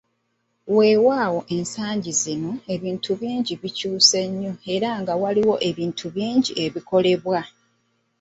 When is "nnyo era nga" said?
4.29-5.13